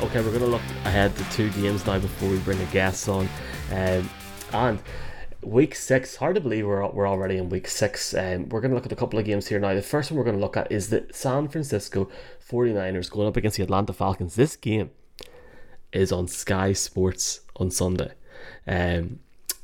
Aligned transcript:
Okay, 0.00 0.20
we're 0.20 0.30
going 0.30 0.42
to 0.42 0.46
look 0.46 0.62
ahead 0.84 1.16
to 1.16 1.24
two 1.30 1.50
games 1.50 1.84
now 1.84 1.98
before 1.98 2.28
we 2.28 2.38
bring 2.38 2.60
a 2.60 2.64
guest 2.66 3.08
on. 3.08 3.28
Um, 3.72 4.08
and 4.52 4.78
week 5.42 5.74
six, 5.74 6.14
hard 6.14 6.36
to 6.36 6.40
believe 6.40 6.68
we're, 6.68 6.88
we're 6.90 7.08
already 7.08 7.36
in 7.36 7.48
week 7.48 7.66
six. 7.66 8.14
Um, 8.14 8.48
we're 8.48 8.60
going 8.60 8.70
to 8.70 8.76
look 8.76 8.86
at 8.86 8.92
a 8.92 8.96
couple 8.96 9.18
of 9.18 9.24
games 9.24 9.48
here 9.48 9.58
now. 9.58 9.74
The 9.74 9.82
first 9.82 10.12
one 10.12 10.18
we're 10.18 10.24
going 10.24 10.36
to 10.36 10.40
look 10.40 10.56
at 10.56 10.70
is 10.70 10.90
the 10.90 11.08
San 11.10 11.48
Francisco 11.48 12.08
49ers 12.48 13.10
going 13.10 13.26
up 13.26 13.36
against 13.36 13.56
the 13.56 13.64
Atlanta 13.64 13.92
Falcons. 13.92 14.36
This 14.36 14.54
game 14.54 14.90
is 15.92 16.12
on 16.12 16.28
Sky 16.28 16.72
Sports 16.74 17.40
on 17.56 17.72
Sunday. 17.72 18.12
Um, 18.68 19.18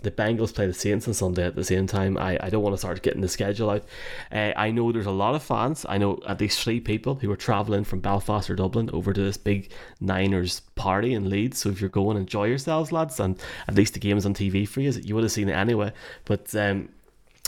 the 0.05 0.11
Bengals 0.11 0.55
play 0.55 0.67
the 0.67 0.75
Saints 0.75 1.09
on 1.09 1.15
Sunday 1.15 1.45
at 1.45 1.57
the 1.57 1.65
same 1.65 1.87
time. 1.87 2.17
I, 2.17 2.39
I 2.41 2.51
don't 2.51 2.63
want 2.63 2.75
to 2.75 2.79
start 2.79 3.03
getting 3.03 3.23
the 3.23 3.29
schedule 3.29 3.71
out. 3.71 3.85
Uh, 4.31 4.53
I 4.57 4.71
know 4.71 4.93
there's 4.93 5.07
a 5.07 5.11
lot 5.11 5.35
of 5.35 5.43
fans. 5.43 5.85
I 5.89 5.99
know 5.99 6.21
at 6.29 6.41
least 6.41 6.63
three 6.63 6.81
people 6.81 7.17
who 7.17 7.31
are 7.33 7.37
travelling 7.37 7.85
from 7.85 8.01
Belfast 8.01 8.49
or 8.49 8.55
Dublin 8.55 8.91
over 8.93 9.13
to 9.13 9.21
this 9.21 9.37
big 9.37 9.73
Niners 10.01 10.61
party 10.77 11.15
in 11.15 11.29
Leeds. 11.29 11.59
So 11.59 11.71
if 11.71 11.81
you're 11.81 11.91
going, 11.91 12.17
enjoy 12.17 12.45
yourselves, 12.45 12.93
lads. 12.93 13.19
And 13.19 13.41
at 13.67 13.75
least 13.75 13.95
the 13.95 14.01
game's 14.01 14.27
on 14.27 14.35
TV 14.35 14.69
for 14.69 14.81
you. 14.81 14.91
You 14.91 15.15
would 15.15 15.25
have 15.25 15.33
seen 15.33 15.49
it 15.49 15.55
anyway. 15.55 15.93
But 16.25 16.55
um, 16.55 16.91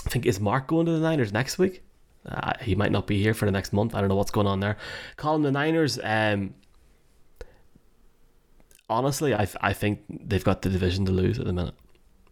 I 0.05 0.09
think, 0.09 0.25
is 0.25 0.39
Mark 0.39 0.67
going 0.67 0.87
to 0.87 0.91
the 0.91 0.99
Niners 0.99 1.31
next 1.31 1.57
week? 1.57 1.83
Uh, 2.27 2.53
he 2.61 2.75
might 2.75 2.91
not 2.91 3.07
be 3.07 3.21
here 3.21 3.33
for 3.33 3.45
the 3.45 3.51
next 3.51 3.71
month. 3.71 3.95
I 3.95 3.99
don't 3.99 4.09
know 4.09 4.15
what's 4.15 4.31
going 4.31 4.47
on 4.47 4.59
there. 4.59 4.77
Calling 5.15 5.43
the 5.43 5.51
Niners. 5.51 5.97
Um, 6.03 6.55
honestly, 8.89 9.33
I, 9.33 9.47
I 9.61 9.73
think 9.73 10.01
they've 10.09 10.43
got 10.43 10.61
the 10.61 10.69
division 10.69 11.05
to 11.05 11.11
lose 11.11 11.39
at 11.39 11.45
the 11.45 11.53
minute. 11.53 11.75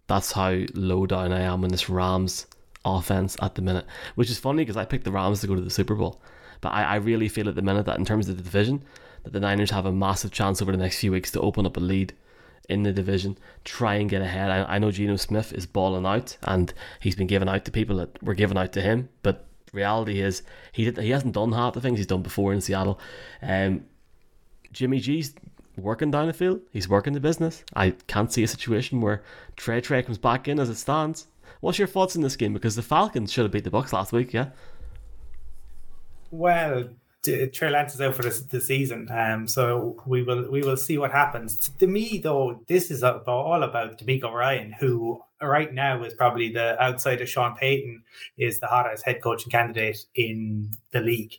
That's 0.08 0.34
how 0.34 0.62
low 0.74 1.06
down 1.06 1.32
I 1.32 1.42
am 1.42 1.64
in 1.64 1.72
this 1.72 1.90
Rams 1.90 2.48
offense 2.84 3.36
at 3.42 3.56
the 3.56 3.62
minute. 3.62 3.86
Which 4.16 4.30
is 4.30 4.40
funny 4.40 4.64
because 4.64 4.78
I 4.78 4.86
picked 4.86 5.04
the 5.04 5.12
Rams 5.12 5.42
to 5.42 5.48
go 5.48 5.56
to 5.56 5.62
the 5.62 5.70
Super 5.70 5.96
Bowl. 5.96 6.22
But 6.62 6.70
I, 6.70 6.84
I 6.84 6.96
really 6.96 7.28
feel 7.28 7.50
at 7.50 7.56
the 7.56 7.62
minute 7.62 7.86
that 7.86 7.98
in 7.98 8.06
terms 8.06 8.30
of 8.30 8.38
the 8.38 8.44
division, 8.44 8.84
that 9.24 9.34
the 9.34 9.40
Niners 9.40 9.72
have 9.72 9.86
a 9.86 9.92
massive 9.92 10.32
chance 10.32 10.62
over 10.62 10.72
the 10.72 10.78
next 10.78 11.00
few 11.00 11.12
weeks 11.12 11.32
to 11.32 11.42
open 11.42 11.66
up 11.66 11.78
a 11.78 11.80
lead 11.80 12.14
in 12.70 12.84
the 12.84 12.94
division, 12.94 13.38
try 13.64 13.96
and 13.96 14.10
get 14.10 14.22
ahead. 14.22 14.50
I, 14.50 14.76
I 14.76 14.80
know 14.80 14.92
Geno 14.92 15.16
Smith 15.18 15.54
is 15.54 15.66
balling 15.66 16.06
out 16.06 16.38
and 16.44 16.74
he's 17.00 17.16
been 17.16 17.28
given 17.28 17.50
out 17.50 17.66
to 17.66 17.72
people 17.72 17.98
that 17.98 18.22
were 18.24 18.34
given 18.34 18.58
out 18.58 18.72
to 18.74 18.82
him, 18.82 19.10
but 19.22 19.48
reality 19.72 20.22
is 20.22 20.42
he 20.72 20.86
did, 20.86 20.98
he 20.98 21.10
hasn't 21.10 21.34
done 21.34 21.52
half 21.52 21.74
the 21.74 21.82
things 21.82 22.00
he's 22.00 22.08
done 22.08 22.24
before 22.24 22.54
in 22.54 22.62
Seattle. 22.62 23.00
Um, 23.42 23.86
Jimmy 24.72 25.00
G's 25.00 25.34
working 25.78 26.12
down 26.12 26.28
the 26.28 26.34
field. 26.34 26.62
He's 26.72 26.90
working 26.90 27.14
the 27.14 27.20
business. 27.20 27.64
I 27.76 27.92
can't 28.08 28.32
see 28.32 28.44
a 28.44 28.48
situation 28.48 29.02
where 29.02 29.22
Trey 29.56 29.82
Trey 29.82 30.04
comes 30.04 30.18
back 30.18 30.48
in 30.48 30.60
as 30.60 30.70
it 30.70 30.76
stands. 30.76 31.28
What's 31.62 31.80
your 31.80 31.88
thoughts 31.88 32.16
in 32.16 32.22
this 32.22 32.36
game? 32.36 32.54
Because 32.54 32.76
the 32.76 32.82
Falcons 32.82 33.32
should 33.32 33.44
have 33.44 33.52
beat 33.52 33.64
the 33.64 33.72
Bucks 33.72 33.94
last 33.94 34.12
week, 34.12 34.34
yeah. 34.34 34.50
Well, 36.32 36.90
Trey 37.24 37.70
Lance 37.70 37.96
is 37.96 38.02
out 38.02 38.16
for 38.16 38.24
the, 38.24 38.62
season, 38.62 39.08
um, 39.12 39.48
so 39.48 40.02
we 40.06 40.22
will 40.22 40.50
we 40.52 40.62
will 40.62 40.78
see 40.78 40.98
what 40.98 41.12
happens. 41.12 41.72
To 41.80 41.88
me, 41.88 42.20
though, 42.20 42.62
this 42.68 42.92
is 42.92 43.02
about, 43.02 43.26
all 43.28 43.64
about 43.64 43.98
DeMeco 43.98 44.32
Ryan, 44.32 44.74
who 44.74 45.22
right 45.42 45.74
now 45.74 46.04
is 46.04 46.14
probably 46.14 46.52
the 46.52 46.82
outside 46.82 47.22
of 47.22 47.30
Sean 47.30 47.56
Payton 47.56 48.04
is 48.38 48.60
the 48.60 48.68
hottest 48.68 49.06
head 49.06 49.22
coaching 49.22 49.52
candidate 49.52 50.06
in 50.16 50.70
the 50.92 51.02
league 51.02 51.34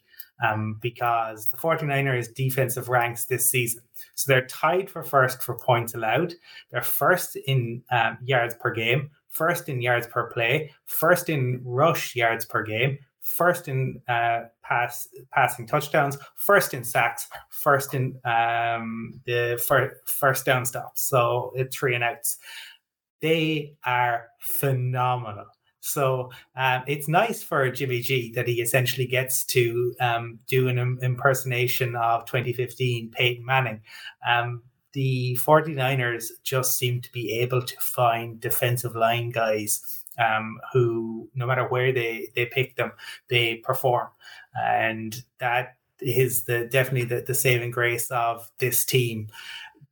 um, 0.44 0.78
because 0.80 1.46
the 1.46 1.56
49ers 1.56 2.34
defensive 2.34 2.88
ranks 2.88 3.26
this 3.26 3.50
season. 3.50 3.82
So 4.14 4.32
they're 4.32 4.46
tied 4.46 4.90
for 4.90 5.02
first 5.02 5.42
for 5.42 5.54
points 5.58 5.94
allowed. 5.94 6.34
They're 6.70 6.82
first 6.82 7.36
in 7.36 7.82
um, 7.90 8.18
yards 8.22 8.54
per 8.54 8.70
game, 8.70 9.10
first 9.28 9.68
in 9.68 9.80
yards 9.80 10.06
per 10.06 10.30
play, 10.30 10.72
first 10.84 11.28
in 11.28 11.60
rush 11.64 12.14
yards 12.14 12.44
per 12.44 12.62
game, 12.62 12.98
first 13.20 13.68
in 13.68 14.00
uh, 14.08 14.42
pass 14.62 15.08
passing 15.32 15.66
touchdowns, 15.66 16.16
first 16.34 16.74
in 16.74 16.84
sacks, 16.84 17.28
first 17.50 17.94
in 17.94 18.18
um, 18.24 19.20
the 19.26 19.62
fir- 19.66 20.00
first 20.06 20.44
down 20.44 20.64
stops. 20.64 21.02
So 21.02 21.52
it's 21.54 21.76
three 21.76 21.94
and 21.94 22.04
outs. 22.04 22.38
They 23.20 23.74
are 23.84 24.28
phenomenal. 24.40 25.46
So 25.86 26.30
um, 26.56 26.82
it's 26.86 27.08
nice 27.08 27.42
for 27.42 27.70
Jimmy 27.70 28.00
G 28.00 28.32
that 28.32 28.48
he 28.48 28.60
essentially 28.60 29.06
gets 29.06 29.44
to 29.46 29.94
um, 30.00 30.40
do 30.48 30.68
an 30.68 30.98
impersonation 31.02 31.94
of 31.94 32.26
2015 32.26 33.10
Peyton 33.10 33.44
Manning. 33.44 33.80
Um, 34.28 34.62
the 34.92 35.38
49ers 35.40 36.26
just 36.42 36.76
seem 36.76 37.00
to 37.02 37.12
be 37.12 37.38
able 37.38 37.62
to 37.62 37.76
find 37.78 38.40
defensive 38.40 38.96
line 38.96 39.30
guys 39.30 40.04
um, 40.18 40.58
who, 40.72 41.28
no 41.34 41.46
matter 41.46 41.68
where 41.68 41.92
they, 41.92 42.30
they 42.34 42.46
pick 42.46 42.76
them, 42.76 42.92
they 43.28 43.56
perform. 43.56 44.08
And 44.54 45.22
that 45.38 45.76
is 46.00 46.44
the 46.44 46.66
definitely 46.66 47.04
the, 47.04 47.22
the 47.22 47.34
saving 47.34 47.70
grace 47.70 48.10
of 48.10 48.50
this 48.58 48.84
team 48.84 49.28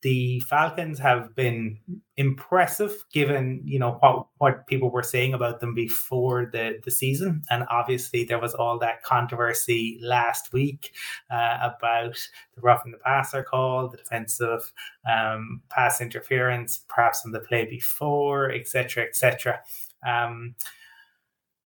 the 0.04 0.38
Falcons 0.40 0.98
have 0.98 1.34
been 1.34 1.78
impressive 2.18 2.94
given 3.10 3.60
you 3.64 3.78
know 3.78 3.92
what 4.00 4.26
what 4.36 4.66
people 4.66 4.90
were 4.90 5.02
saying 5.02 5.32
about 5.32 5.60
them 5.60 5.74
before 5.74 6.50
the 6.52 6.78
the 6.84 6.90
season. 6.90 7.42
And 7.50 7.64
obviously 7.70 8.22
there 8.22 8.38
was 8.38 8.54
all 8.54 8.78
that 8.80 9.02
controversy 9.02 9.98
last 10.02 10.52
week 10.52 10.92
uh, 11.30 11.58
about 11.62 12.16
the 12.54 12.60
roughing 12.60 12.92
the 12.92 12.98
passer 12.98 13.42
call 13.42 13.88
the 13.88 13.96
defensive 13.96 14.72
um, 15.10 15.62
pass 15.70 16.02
interference 16.02 16.84
perhaps 16.86 17.24
in 17.24 17.32
the 17.32 17.40
play 17.40 17.64
before 17.64 18.52
etc 18.52 19.04
etc 19.04 19.60
um, 20.06 20.54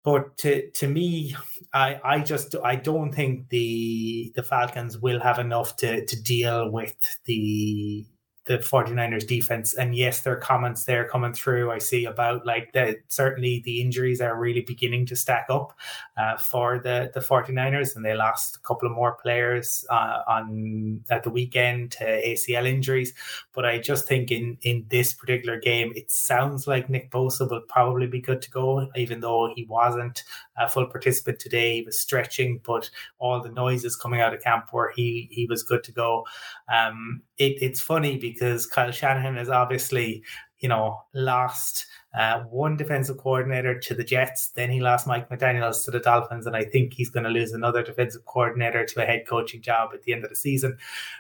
but 0.03 0.35
to, 0.39 0.69
to 0.71 0.88
me, 0.89 1.33
I, 1.71 1.97
I 2.03 2.19
just 2.19 2.57
I 2.61 2.75
don't 2.75 3.13
think 3.13 3.47
the 3.47 4.33
the 4.35 4.44
Falcons 4.44 4.97
will 4.97 5.21
have 5.21 5.39
enough 5.39 5.77
to, 5.77 6.05
to 6.05 6.21
deal 6.21 6.69
with 6.69 6.94
the 7.23 8.05
the 8.45 8.57
49ers 8.57 9.27
defense. 9.27 9.73
And 9.73 9.95
yes 9.95 10.21
there 10.21 10.33
are 10.33 10.37
comments 10.37 10.85
there 10.85 11.07
coming 11.07 11.33
through 11.33 11.71
i 11.71 11.77
see 11.77 12.05
about 12.05 12.45
like 12.45 12.71
that 12.73 12.97
certainly 13.09 13.61
the 13.65 13.81
injuries 13.81 14.21
are 14.21 14.37
really 14.37 14.61
beginning 14.61 15.05
to 15.07 15.15
stack 15.15 15.45
up 15.49 15.73
uh, 16.17 16.37
for 16.37 16.79
the 16.79 17.11
the 17.13 17.19
49ers 17.19 17.95
and 17.95 18.03
they 18.03 18.13
lost 18.13 18.57
a 18.57 18.59
couple 18.59 18.87
of 18.87 18.95
more 18.95 19.13
players 19.13 19.85
uh, 19.89 20.19
on 20.27 21.03
at 21.09 21.23
the 21.23 21.29
weekend 21.29 21.91
to 21.91 22.03
acl 22.03 22.65
injuries. 22.67 23.13
But 23.53 23.65
i 23.65 23.77
just 23.77 24.07
think 24.07 24.31
in 24.31 24.57
in 24.61 24.85
this 24.89 25.13
particular 25.13 25.59
game 25.59 25.93
it 25.95 26.11
sounds 26.11 26.67
like 26.67 26.89
nick 26.89 27.11
bosa 27.11 27.49
will 27.49 27.61
probably 27.61 28.07
be 28.07 28.21
good 28.21 28.41
to 28.41 28.51
go 28.51 28.87
even 28.95 29.19
though 29.19 29.51
he 29.55 29.65
wasn't 29.65 30.23
a 30.57 30.69
full 30.69 30.85
participant 30.85 31.39
today. 31.39 31.77
He 31.77 31.81
was 31.83 31.99
stretching 31.99 32.61
but 32.63 32.89
all 33.19 33.41
the 33.41 33.49
noises 33.49 33.95
coming 33.95 34.21
out 34.21 34.33
of 34.33 34.41
camp 34.41 34.67
where 34.71 34.91
he 34.95 35.27
he 35.31 35.45
was 35.45 35.63
good 35.63 35.83
to 35.85 35.91
go. 35.91 36.25
Um 36.71 37.21
it, 37.37 37.57
it's 37.61 37.81
funny 37.81 38.17
because 38.17 38.32
Kyle 38.66 38.91
Shanahan 38.91 39.38
has 39.38 39.49
obviously, 39.49 40.23
you 40.59 40.69
know, 40.69 41.01
lost 41.13 41.85
uh, 42.17 42.41
one 42.44 42.77
defensive 42.77 43.17
coordinator 43.17 43.79
to 43.79 43.94
the 43.95 44.03
Jets. 44.03 44.49
Then 44.49 44.69
he 44.69 44.79
lost 44.79 45.07
Mike 45.07 45.29
McDaniels 45.29 45.83
to 45.85 45.91
the 45.91 45.99
Dolphins, 45.99 46.45
and 46.45 46.55
I 46.55 46.63
think 46.63 46.94
he's 46.94 47.09
going 47.09 47.23
to 47.23 47.29
lose 47.29 47.53
another 47.53 47.83
defensive 47.83 48.25
coordinator 48.25 48.85
to 48.85 49.01
a 49.01 49.05
head 49.05 49.25
coaching 49.27 49.61
job 49.61 49.91
at 49.94 50.03
the 50.03 50.13
end 50.13 50.23
of 50.23 50.29
the 50.29 50.35
season. 50.35 50.77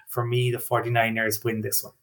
For 0.07 0.25
me, 0.25 0.51
the 0.51 0.59
49ers 0.59 1.43
win 1.43 1.61
this 1.61 1.83
one. 1.83 1.93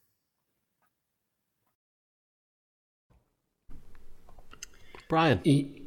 Brian. 5.10 5.40
He 5.42 5.82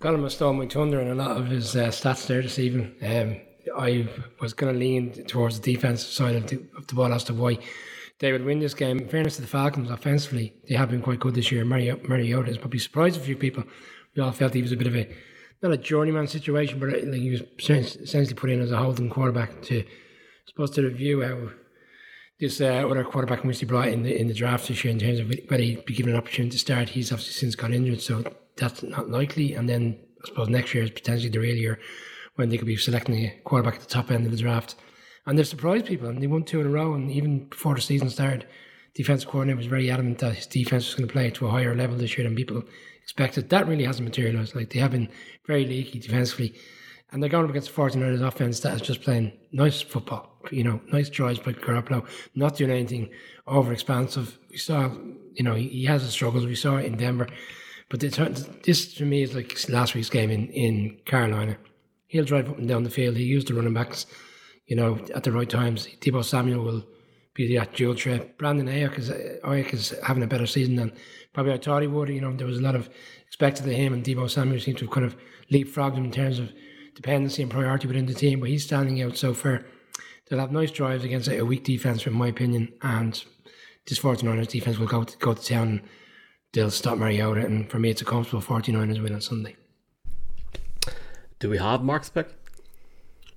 got 0.00 0.14
him 0.14 0.24
a 0.24 0.30
stole 0.30 0.54
my 0.54 0.66
thunder 0.66 1.00
in 1.00 1.08
a 1.08 1.14
lot 1.14 1.36
of 1.36 1.48
his 1.48 1.76
uh, 1.76 1.88
stats 1.88 2.26
there 2.26 2.42
this 2.42 2.58
evening. 2.58 2.94
Um, 3.02 3.36
I 3.78 4.08
was 4.40 4.54
going 4.54 4.72
to 4.72 4.78
lean 4.78 5.12
towards 5.26 5.60
the 5.60 5.74
defensive 5.74 6.10
side 6.10 6.36
of 6.36 6.46
the, 6.46 6.62
of 6.76 6.86
the 6.86 6.94
ball 6.94 7.12
as 7.12 7.24
to 7.24 7.34
why 7.34 7.58
they 8.20 8.32
would 8.32 8.44
win 8.44 8.60
this 8.60 8.74
game. 8.74 8.98
In 8.98 9.08
fairness 9.08 9.36
to 9.36 9.42
the 9.42 9.48
Falcons, 9.48 9.90
offensively, 9.90 10.54
they 10.68 10.74
have 10.74 10.90
been 10.90 11.02
quite 11.02 11.20
good 11.20 11.34
this 11.34 11.50
year. 11.50 11.64
Mario, 11.64 11.98
Mariota 12.08 12.48
has 12.48 12.58
probably 12.58 12.78
surprised 12.78 13.16
a 13.16 13.20
few 13.20 13.36
people. 13.36 13.64
We 14.16 14.22
all 14.22 14.32
felt 14.32 14.54
he 14.54 14.62
was 14.62 14.72
a 14.72 14.76
bit 14.76 14.86
of 14.86 14.96
a, 14.96 15.08
not 15.62 15.72
a 15.72 15.76
journeyman 15.76 16.26
situation, 16.28 16.78
but 16.78 16.90
like 16.90 17.20
he 17.20 17.30
was 17.30 17.42
essentially 17.58 18.34
put 18.34 18.50
in 18.50 18.60
as 18.60 18.70
a 18.70 18.76
holding 18.76 19.10
quarterback 19.10 19.62
to, 19.62 19.84
supposed 20.46 20.74
to 20.74 20.82
review 20.82 21.22
how 21.22 21.50
this 22.40 22.60
uh, 22.60 22.86
other 22.88 23.04
quarterback 23.04 23.44
which 23.44 23.60
he 23.60 23.66
brought 23.66 23.88
in 23.88 24.02
the 24.02 24.20
in 24.20 24.28
the 24.28 24.34
draft 24.34 24.68
this 24.68 24.84
year 24.84 24.92
in 24.92 24.98
terms 24.98 25.20
of 25.20 25.32
whether 25.48 25.62
he'd 25.62 25.84
be 25.84 25.94
given 25.94 26.12
an 26.12 26.18
opportunity 26.18 26.52
to 26.52 26.58
start. 26.58 26.88
He's 26.90 27.12
obviously 27.12 27.34
since 27.34 27.54
got 27.54 27.72
injured, 27.72 28.00
so 28.00 28.24
that's 28.56 28.82
not 28.82 29.08
likely. 29.08 29.54
And 29.54 29.68
then 29.68 29.98
I 30.22 30.28
suppose 30.28 30.48
next 30.48 30.74
year 30.74 30.84
is 30.84 30.90
potentially 30.90 31.30
the 31.30 31.38
real 31.38 31.56
year 31.56 31.80
when 32.36 32.48
they 32.48 32.58
could 32.58 32.66
be 32.66 32.76
selecting 32.76 33.14
a 33.24 33.40
quarterback 33.44 33.76
at 33.76 33.80
the 33.80 33.86
top 33.86 34.10
end 34.10 34.26
of 34.26 34.32
the 34.32 34.38
draft. 34.38 34.74
And 35.26 35.38
they've 35.38 35.46
surprised 35.46 35.86
people, 35.86 36.08
and 36.08 36.22
they 36.22 36.26
won 36.26 36.44
two 36.44 36.60
in 36.60 36.66
a 36.66 36.70
row. 36.70 36.94
And 36.94 37.10
even 37.10 37.48
before 37.48 37.74
the 37.74 37.80
season 37.80 38.10
started, 38.10 38.46
defensive 38.94 39.28
coordinator 39.28 39.56
was 39.56 39.66
very 39.66 39.90
adamant 39.90 40.18
that 40.18 40.34
his 40.34 40.46
defense 40.46 40.86
was 40.86 40.94
going 40.94 41.08
to 41.08 41.12
play 41.12 41.30
to 41.30 41.46
a 41.46 41.50
higher 41.50 41.74
level 41.74 41.96
this 41.96 42.16
year 42.16 42.26
than 42.26 42.36
people 42.36 42.62
expected. 43.02 43.50
That 43.50 43.66
really 43.66 43.84
hasn't 43.84 44.08
materialised. 44.08 44.54
Like 44.54 44.70
they 44.70 44.80
have 44.80 44.92
been 44.92 45.08
very 45.46 45.64
leaky 45.64 45.98
defensively, 45.98 46.54
and 47.10 47.22
they're 47.22 47.30
going 47.30 47.44
up 47.44 47.50
against 47.50 47.74
the 47.74 47.80
49ers 47.80 48.26
offense 48.26 48.60
that 48.60 48.74
is 48.74 48.82
just 48.82 49.02
playing 49.02 49.32
nice 49.52 49.80
football. 49.80 50.30
You 50.50 50.64
know, 50.64 50.80
nice 50.92 51.08
drives 51.08 51.38
by 51.38 51.52
Garoppolo, 51.52 52.06
not 52.34 52.56
doing 52.56 52.70
anything 52.70 53.10
over 53.46 53.72
expansive. 53.72 54.38
We 54.50 54.58
saw, 54.58 54.90
you 55.32 55.42
know, 55.42 55.54
he, 55.54 55.84
has 55.86 56.02
his 56.02 56.12
struggles. 56.12 56.44
We 56.44 56.54
saw 56.54 56.76
it 56.76 56.84
in 56.84 56.98
Denver, 56.98 57.28
but 57.88 58.00
this 58.00 58.94
to 58.94 59.04
me 59.04 59.22
is 59.22 59.34
like 59.34 59.68
last 59.70 59.94
week's 59.94 60.10
game 60.10 60.30
in 60.30 60.48
in 60.48 60.98
Carolina 61.06 61.56
he'll 62.14 62.24
drive 62.24 62.48
up 62.48 62.58
and 62.58 62.68
down 62.68 62.84
the 62.84 62.90
field. 62.90 63.16
He 63.16 63.24
used 63.24 63.48
the 63.48 63.54
running 63.54 63.74
backs, 63.74 64.06
you 64.66 64.76
know, 64.76 64.98
at 65.14 65.24
the 65.24 65.32
right 65.32 65.48
times. 65.48 65.86
Deebo 66.00 66.24
Samuel 66.24 66.64
will 66.64 66.84
be 67.34 67.56
that 67.56 67.74
dual 67.74 67.94
threat. 67.94 68.38
Brandon 68.38 68.66
Aiyuk 68.66 68.98
is 68.98 69.10
Aiyuk 69.10 69.74
is 69.74 69.94
having 70.04 70.22
a 70.22 70.26
better 70.26 70.46
season 70.46 70.76
than 70.76 70.92
probably 71.32 71.52
I 71.52 71.58
thought 71.58 71.82
he 71.82 71.88
would. 71.88 72.08
You 72.08 72.20
know, 72.20 72.32
there 72.32 72.46
was 72.46 72.58
a 72.58 72.62
lot 72.62 72.76
of 72.76 72.88
expected 73.26 73.66
of 73.66 73.72
him, 73.72 73.92
and 73.92 74.04
Deebo 74.04 74.30
Samuel 74.30 74.60
seemed 74.60 74.78
to 74.78 74.86
have 74.86 74.94
kind 74.94 75.06
of 75.06 75.16
leapfrogged 75.50 75.96
him 75.96 76.04
in 76.04 76.12
terms 76.12 76.38
of 76.38 76.52
dependency 76.94 77.42
and 77.42 77.50
priority 77.50 77.86
within 77.86 78.06
the 78.06 78.14
team. 78.14 78.40
But 78.40 78.50
he's 78.50 78.64
standing 78.64 79.02
out 79.02 79.16
so 79.16 79.34
far. 79.34 79.64
They'll 80.28 80.38
have 80.38 80.52
nice 80.52 80.70
drives 80.70 81.04
against 81.04 81.28
a 81.28 81.42
weak 81.42 81.64
defense, 81.64 82.06
in 82.06 82.14
my 82.14 82.28
opinion, 82.28 82.72
and 82.80 83.22
this 83.86 83.98
49ers 83.98 84.48
defense 84.48 84.78
will 84.78 84.86
go 84.86 85.04
to, 85.04 85.18
go 85.18 85.34
to 85.34 85.42
town. 85.42 85.68
and 85.68 85.80
They'll 86.54 86.70
stop 86.70 86.96
Mariota, 86.96 87.44
and 87.44 87.68
for 87.68 87.78
me, 87.78 87.90
it's 87.90 88.00
a 88.00 88.04
comfortable 88.06 88.42
49ers 88.42 89.02
win 89.02 89.12
on 89.12 89.20
Sunday. 89.20 89.56
Do 91.40 91.50
we 91.50 91.58
have 91.58 91.82
Mark's 91.82 92.08
pick? 92.08 92.43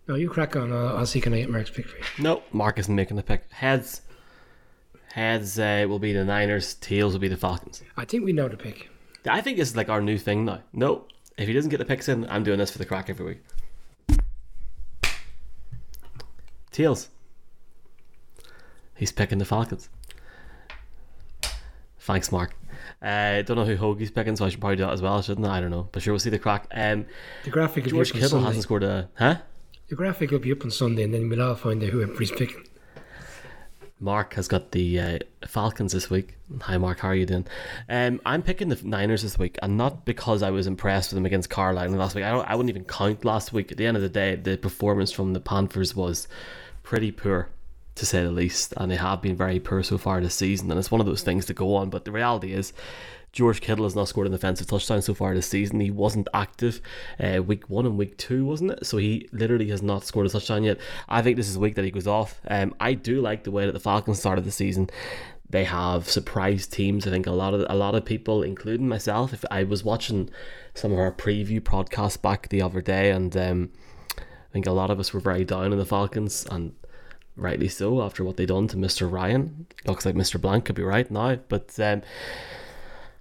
No, 0.07 0.15
you 0.15 0.29
crack 0.29 0.55
on. 0.55 0.71
I'll, 0.71 0.97
I'll 0.97 1.05
see 1.05 1.19
can 1.21 1.33
I 1.33 1.39
get 1.41 1.49
Mark's 1.49 1.69
pick 1.69 1.87
for 1.87 1.97
you. 1.97 2.03
No, 2.19 2.43
Mark 2.51 2.79
isn't 2.79 2.93
making 2.95 3.17
the 3.17 3.23
pick. 3.23 3.43
Heads, 3.51 4.01
heads 5.11 5.59
uh, 5.59 5.85
will 5.87 5.99
be 5.99 6.13
the 6.13 6.23
Niners. 6.23 6.75
Tails 6.75 7.13
will 7.13 7.19
be 7.19 7.27
the 7.27 7.37
Falcons. 7.37 7.83
I 7.97 8.05
think 8.05 8.23
we 8.23 8.31
know 8.33 8.47
the 8.47 8.57
pick. 8.57 8.89
I 9.27 9.41
think 9.41 9.57
this 9.57 9.69
is 9.69 9.75
like 9.75 9.89
our 9.89 10.01
new 10.01 10.17
thing 10.17 10.45
now. 10.45 10.61
No, 10.71 11.05
if 11.37 11.47
he 11.47 11.53
doesn't 11.53 11.69
get 11.69 11.77
the 11.77 11.85
picks 11.85 12.07
in, 12.07 12.29
I'm 12.29 12.43
doing 12.43 12.59
this 12.59 12.71
for 12.71 12.77
the 12.77 12.85
crack 12.85 13.09
every 13.09 13.25
week. 13.25 14.19
Tails. 16.71 17.09
He's 18.95 19.11
picking 19.11 19.37
the 19.37 19.45
Falcons. 19.45 19.89
Thanks, 21.99 22.31
Mark. 22.31 22.55
Uh, 23.01 23.41
don't 23.41 23.57
know 23.57 23.65
who 23.65 23.75
Hoagie's 23.75 24.11
picking, 24.11 24.35
so 24.35 24.45
I 24.45 24.49
should 24.49 24.61
probably 24.61 24.77
do 24.77 24.83
that 24.85 24.93
as 24.93 25.01
well, 25.01 25.21
shouldn't 25.21 25.45
I? 25.45 25.57
I 25.57 25.61
don't 25.61 25.71
know, 25.71 25.89
but 25.91 26.01
sure, 26.01 26.13
we'll 26.13 26.19
see 26.19 26.29
the 26.29 26.39
crack. 26.39 26.67
Um, 26.71 27.05
The 27.43 27.49
graphic 27.49 27.85
George 27.87 28.13
Kittle 28.13 28.39
hasn't 28.41 28.63
scored 28.63 28.83
a 28.83 29.09
huh? 29.15 29.37
The 29.89 29.95
graphic 29.95 30.31
will 30.31 30.39
be 30.39 30.51
up 30.51 30.65
on 30.65 30.71
Sunday, 30.71 31.03
and 31.03 31.13
then 31.13 31.29
we'll 31.29 31.41
all 31.41 31.55
find 31.55 31.81
out 31.81 31.89
who 31.89 32.01
everybody's 32.01 32.31
picking. 32.31 32.67
Mark 34.01 34.33
has 34.33 34.49
got 34.49 34.71
the 34.73 34.99
uh, 34.99 35.19
Falcons 35.47 35.93
this 35.93 36.09
week. 36.09 36.35
Hi, 36.63 36.77
Mark. 36.77 36.99
How 36.99 37.07
are 37.07 37.15
you 37.15 37.25
doing? 37.25 37.47
Um, 37.87 38.19
I'm 38.25 38.43
picking 38.43 38.67
the 38.67 38.79
Niners 38.83 39.23
this 39.23 39.39
week, 39.39 39.57
and 39.63 39.77
not 39.77 40.03
because 40.03 40.43
I 40.43 40.51
was 40.51 40.67
impressed 40.67 41.11
with 41.11 41.15
them 41.17 41.25
against 41.25 41.49
Carolina 41.49 41.95
last 41.95 42.15
week. 42.15 42.25
I 42.25 42.31
don't. 42.31 42.47
I 42.47 42.55
wouldn't 42.55 42.69
even 42.69 42.83
count 42.83 43.23
last 43.23 43.53
week. 43.53 43.71
At 43.71 43.77
the 43.77 43.85
end 43.85 43.95
of 43.95 44.03
the 44.03 44.09
day, 44.09 44.35
the 44.35 44.57
performance 44.57 45.13
from 45.13 45.31
the 45.31 45.39
Panthers 45.39 45.95
was 45.95 46.27
pretty 46.83 47.13
poor, 47.13 47.47
to 47.97 48.05
say 48.05 48.23
the 48.23 48.31
least, 48.31 48.73
and 48.77 48.91
they 48.91 48.95
have 48.95 49.21
been 49.21 49.35
very 49.35 49.59
poor 49.59 49.83
so 49.83 49.97
far 49.97 50.21
this 50.21 50.35
season. 50.35 50.71
And 50.71 50.79
it's 50.79 50.91
one 50.91 51.01
of 51.01 51.07
those 51.07 51.23
things 51.23 51.45
to 51.47 51.53
go 51.53 51.75
on. 51.75 51.89
But 51.89 52.05
the 52.05 52.11
reality 52.11 52.53
is, 52.53 52.73
George 53.33 53.61
Kittle 53.61 53.83
has 53.83 53.95
not 53.95 54.07
scored 54.07 54.27
an 54.27 54.33
offensive 54.33 54.67
touchdown 54.67 55.01
so 55.01 55.13
far 55.13 55.35
this 55.35 55.47
season. 55.47 55.79
He 55.79 55.91
wasn't 55.91 56.27
active 56.33 56.81
uh, 57.19 57.43
week 57.43 57.69
one 57.69 57.85
and 57.85 57.97
week 57.97 58.17
two, 58.17 58.45
wasn't 58.45 58.71
it? 58.71 58.85
So 58.85 58.97
he 58.97 59.29
literally 59.31 59.69
has 59.69 59.83
not 59.83 60.03
scored 60.05 60.25
a 60.25 60.29
touchdown 60.29 60.63
yet. 60.63 60.79
I 61.07 61.21
think 61.21 61.37
this 61.37 61.47
is 61.47 61.53
the 61.53 61.59
week 61.59 61.75
that 61.75 61.85
he 61.85 61.91
goes 61.91 62.07
off. 62.07 62.41
Um, 62.47 62.73
I 62.79 62.93
do 62.93 63.21
like 63.21 63.43
the 63.43 63.51
way 63.51 63.65
that 63.65 63.73
the 63.73 63.79
Falcons 63.79 64.19
started 64.19 64.43
the 64.43 64.51
season. 64.51 64.89
They 65.49 65.65
have 65.65 66.09
surprised 66.09 66.73
teams. 66.73 67.05
I 67.05 67.11
think 67.11 67.27
a 67.27 67.31
lot 67.31 67.53
of 67.53 67.65
a 67.69 67.75
lot 67.75 67.95
of 67.95 68.03
people, 68.03 68.43
including 68.43 68.89
myself, 68.89 69.33
if 69.33 69.45
I 69.51 69.63
was 69.63 69.83
watching 69.83 70.29
some 70.73 70.91
of 70.91 70.99
our 70.99 71.11
preview 71.11 71.61
podcasts 71.61 72.21
back 72.21 72.49
the 72.49 72.61
other 72.61 72.81
day, 72.81 73.11
and 73.11 73.35
um, 73.37 73.69
I 74.17 74.51
think 74.51 74.65
a 74.65 74.71
lot 74.71 74.89
of 74.89 74.99
us 74.99 75.13
were 75.13 75.19
very 75.19 75.45
down 75.45 75.71
on 75.71 75.77
the 75.77 75.85
Falcons, 75.85 76.45
and 76.51 76.73
rightly 77.37 77.69
so 77.69 78.01
after 78.01 78.23
what 78.23 78.37
they 78.37 78.45
done 78.45 78.67
to 78.69 78.77
Mr. 78.77 79.09
Ryan. 79.09 79.67
Looks 79.85 80.05
like 80.05 80.15
Mr. 80.15 80.41
Blank 80.41 80.65
could 80.65 80.75
be 80.75 80.83
right 80.83 81.09
now, 81.09 81.37
but 81.47 81.79
um, 81.79 82.01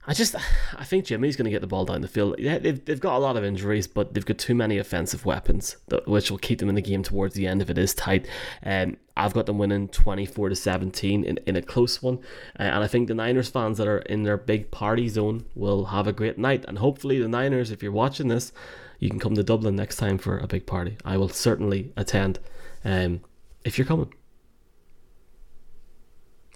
I 0.08 0.14
just 0.14 0.36
I 0.76 0.84
think 0.84 1.04
Jimmy's 1.04 1.36
going 1.36 1.46
to 1.46 1.50
get 1.50 1.60
the 1.60 1.66
ball 1.66 1.84
down 1.84 2.00
the 2.00 2.08
field. 2.08 2.36
Yeah, 2.38 2.58
they've, 2.58 2.82
they've 2.84 3.00
got 3.00 3.16
a 3.16 3.18
lot 3.18 3.36
of 3.36 3.44
injuries, 3.44 3.88
but 3.88 4.14
they've 4.14 4.24
got 4.24 4.38
too 4.38 4.54
many 4.54 4.78
offensive 4.78 5.26
weapons, 5.26 5.76
that, 5.88 6.06
which 6.06 6.30
will 6.30 6.38
keep 6.38 6.60
them 6.60 6.68
in 6.68 6.76
the 6.76 6.82
game 6.82 7.02
towards 7.02 7.34
the 7.34 7.46
end 7.46 7.60
if 7.60 7.70
it 7.70 7.78
is 7.78 7.92
tight. 7.92 8.26
Um, 8.64 8.96
I've 9.16 9.34
got 9.34 9.46
them 9.46 9.58
winning 9.58 9.88
24 9.88 10.50
to 10.50 10.56
17 10.56 11.24
in, 11.24 11.38
in 11.46 11.56
a 11.56 11.62
close 11.62 12.02
one. 12.02 12.18
Uh, 12.58 12.64
and 12.64 12.84
I 12.84 12.86
think 12.86 13.08
the 13.08 13.14
Niners 13.14 13.48
fans 13.48 13.78
that 13.78 13.88
are 13.88 13.98
in 13.98 14.22
their 14.22 14.36
big 14.36 14.70
party 14.70 15.08
zone 15.08 15.44
will 15.54 15.86
have 15.86 16.06
a 16.06 16.12
great 16.12 16.38
night. 16.38 16.64
And 16.68 16.78
hopefully, 16.78 17.20
the 17.20 17.28
Niners, 17.28 17.70
if 17.70 17.82
you're 17.82 17.92
watching 17.92 18.28
this, 18.28 18.52
you 19.00 19.10
can 19.10 19.18
come 19.18 19.34
to 19.34 19.42
Dublin 19.42 19.74
next 19.74 19.96
time 19.96 20.18
for 20.18 20.38
a 20.38 20.46
big 20.46 20.66
party. 20.66 20.96
I 21.04 21.16
will 21.16 21.28
certainly 21.28 21.92
attend 21.96 22.38
um, 22.84 23.22
if 23.66 23.76
you're 23.76 23.86
coming. 23.86 24.12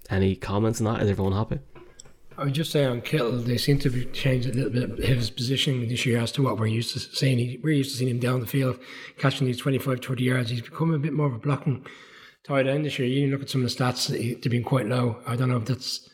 Any 0.08 0.36
comments 0.36 0.80
on 0.80 0.92
that? 0.92 1.02
Is 1.02 1.10
everyone 1.10 1.32
happy? 1.32 1.58
I 2.38 2.44
would 2.44 2.54
just 2.54 2.70
say 2.70 2.86
on 2.86 3.02
Kittle, 3.02 3.36
they 3.36 3.58
seem 3.58 3.78
to 3.80 3.90
have 3.90 4.12
changed 4.12 4.48
a 4.48 4.52
little 4.52 4.70
bit 4.70 5.04
his 5.04 5.28
positioning 5.28 5.86
this 5.88 6.06
year 6.06 6.18
as 6.20 6.32
to 6.32 6.42
what 6.42 6.58
we're 6.58 6.66
used 6.66 6.94
to 6.94 7.00
seeing. 7.00 7.60
We're 7.62 7.74
used 7.74 7.90
to 7.90 7.96
seeing 7.98 8.10
him 8.10 8.18
down 8.18 8.40
the 8.40 8.46
field 8.46 8.78
catching 9.18 9.46
these 9.46 9.58
25, 9.58 10.02
30 10.02 10.24
yards. 10.24 10.50
He's 10.50 10.62
become 10.62 10.94
a 10.94 10.98
bit 10.98 11.12
more 11.12 11.26
of 11.26 11.34
a 11.34 11.38
blocking 11.38 11.84
tight 12.44 12.66
end 12.66 12.86
this 12.86 12.98
year. 12.98 13.08
You 13.08 13.30
look 13.30 13.42
at 13.42 13.50
some 13.50 13.62
of 13.62 13.68
the 13.68 13.74
stats, 13.74 14.08
they've 14.08 14.40
been 14.50 14.64
quite 14.64 14.86
low. 14.86 15.18
I 15.26 15.36
don't 15.36 15.50
know 15.50 15.58
if 15.58 15.66
that's 15.66 16.08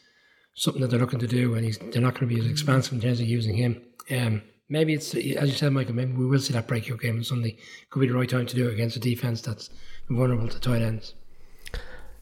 something 0.55 0.83
that 0.83 0.89
they're 0.89 0.99
looking 0.99 1.21
to 1.21 1.29
do, 1.29 1.55
and 1.55 1.73
they're 1.93 2.03
not 2.03 2.15
going 2.15 2.29
to 2.29 2.35
be 2.35 2.41
as 2.41 2.51
expansive 2.51 2.95
in 2.95 3.01
terms 3.01 3.21
of 3.21 3.27
using 3.29 3.55
him. 3.55 3.83
Um, 4.11 4.43
maybe 4.69 4.95
it's, 4.95 5.15
as 5.15 5.25
you 5.25 5.53
said, 5.53 5.73
Michael, 5.73 5.95
maybe 5.95 6.13
we 6.13 6.27
will 6.27 6.41
see 6.41 6.53
that 6.53 6.67
breakout 6.67 7.01
game 7.01 7.17
on 7.17 7.25
Sunday. 7.25 7.57
Could 7.91 8.01
be 8.01 8.09
the 8.09 8.15
right 8.15 8.29
time 8.29 8.47
to 8.47 8.57
do 8.57 8.69
it 8.69 8.75
against 8.75 8.97
a 8.97 9.01
defense 9.01 9.41
that's 9.41 9.71
vulnerable 10.09 10.49
to 10.49 10.61
tight 10.61 10.83
ends. 10.83 11.15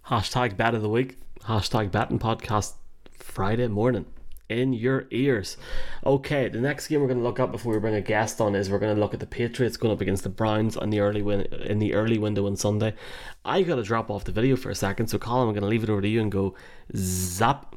Hashtag 0.06 0.56
bet 0.56 0.74
of 0.74 0.82
the 0.82 0.88
week. 0.88 1.18
Hashtag 1.44 1.90
betting 1.90 2.18
podcast 2.18 2.74
Friday 3.12 3.68
morning 3.68 4.06
in 4.48 4.72
your 4.72 5.06
ears. 5.10 5.56
Okay, 6.04 6.48
the 6.48 6.60
next 6.60 6.88
game 6.88 7.00
we're 7.00 7.06
going 7.06 7.18
to 7.18 7.24
look 7.24 7.40
at 7.40 7.50
before 7.50 7.72
we 7.72 7.78
bring 7.78 7.94
a 7.94 8.00
guest 8.00 8.40
on 8.40 8.54
is 8.54 8.68
we're 8.68 8.78
going 8.78 8.94
to 8.94 9.00
look 9.00 9.14
at 9.14 9.20
the 9.20 9.26
Patriots 9.26 9.76
going 9.76 9.92
up 9.92 10.00
against 10.00 10.22
the 10.22 10.28
Browns 10.28 10.76
on 10.76 10.90
the 10.90 11.00
early 11.00 11.22
win 11.22 11.42
in 11.42 11.78
the 11.78 11.94
early 11.94 12.18
window 12.18 12.46
on 12.46 12.56
Sunday. 12.56 12.94
I 13.44 13.62
got 13.62 13.76
to 13.76 13.82
drop 13.82 14.10
off 14.10 14.24
the 14.24 14.32
video 14.32 14.56
for 14.56 14.70
a 14.70 14.74
second, 14.74 15.08
so 15.08 15.18
Colin, 15.18 15.48
I'm 15.48 15.54
going 15.54 15.62
to 15.62 15.68
leave 15.68 15.82
it 15.82 15.90
over 15.90 16.02
to 16.02 16.08
you 16.08 16.20
and 16.20 16.30
go 16.30 16.54
zap. 16.94 17.74